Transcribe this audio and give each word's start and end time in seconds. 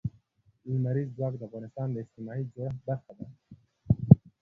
لمریز 0.69 1.09
ځواک 1.17 1.33
د 1.37 1.41
افغانستان 1.47 1.87
د 1.91 1.95
اجتماعي 2.03 2.43
جوړښت 2.53 2.79
برخه 2.87 3.11
ده. 3.17 3.27